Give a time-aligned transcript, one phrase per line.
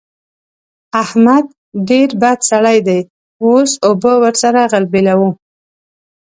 [1.03, 1.45] احمد
[1.89, 2.99] ډېر بد سړی دی؛
[3.45, 5.29] اوس اوبه ور سره غلبېلوو.